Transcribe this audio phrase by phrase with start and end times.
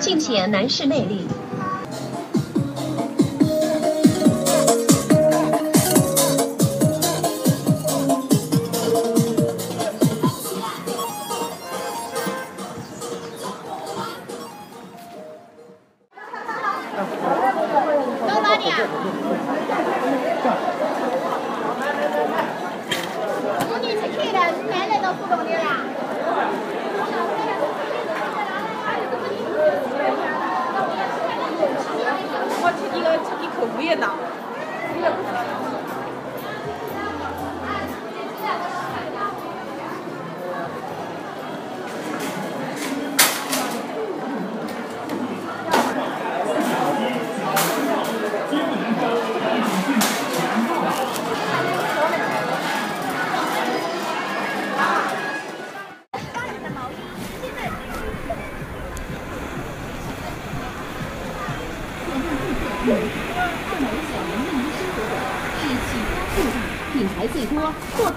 [0.00, 1.26] 尽显男士魅力。
[18.26, 18.78] 到哪里啊？
[23.68, 25.70] 我你出去了，你奶奶到浦东的啦。
[32.64, 34.06] 我吃一个吃一口无言的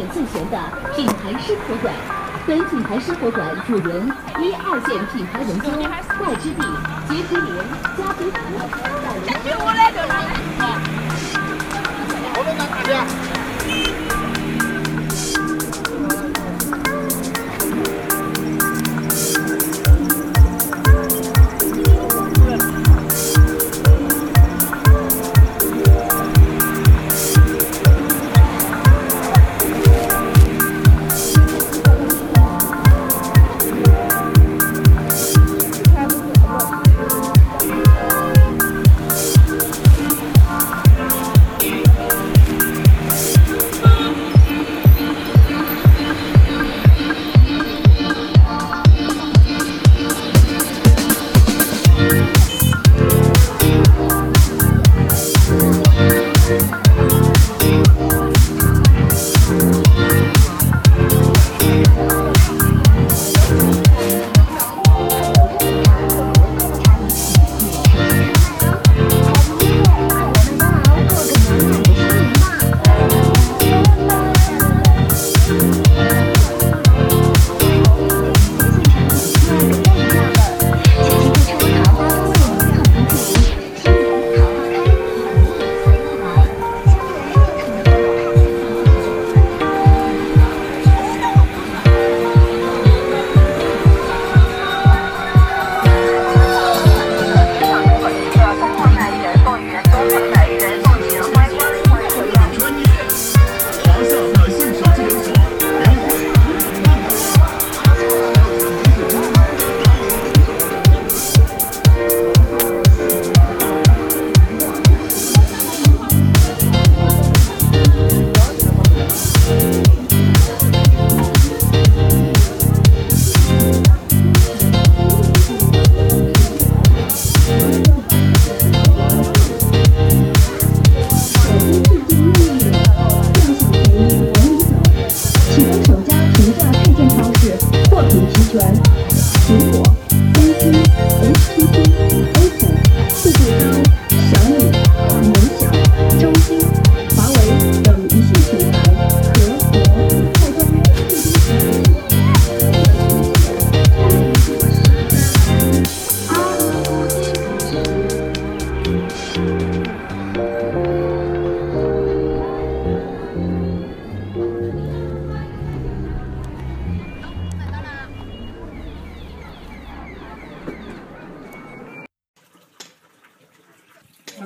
[0.00, 0.56] 品最全的
[0.96, 1.12] 品牌
[1.42, 1.92] 生活馆。
[2.46, 5.70] 本品牌生活馆主人一二线品牌人多，
[6.24, 6.62] 外之地
[7.06, 7.46] 结之联，
[7.98, 8.38] 嘉宾服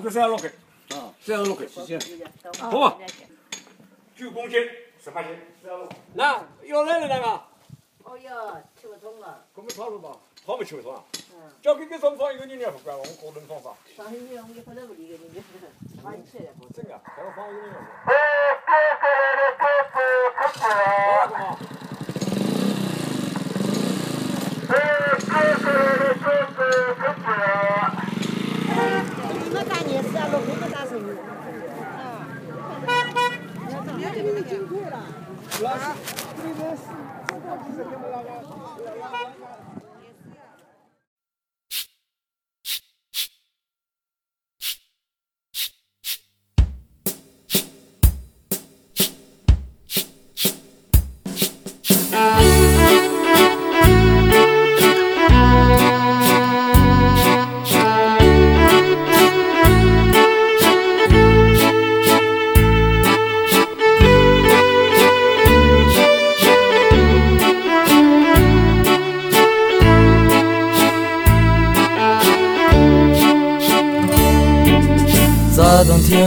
[0.04, 0.48] 这个三十六块，
[0.98, 2.26] 啊，三十六块，谢谢。
[2.60, 2.98] 好吧，
[4.14, 4.60] 九公斤，
[5.02, 5.30] 十八斤，
[5.62, 5.88] 三十六。
[6.12, 7.26] 那要来了那个，
[8.02, 9.46] 哦哟，吃不通了。
[9.54, 11.02] 我们差不多吧，他们吃不上。
[11.62, 13.70] 交给给上上一个人也不管，我们个人放啥。
[13.96, 14.62] 上海女人我一个
[35.60, 35.94] 了，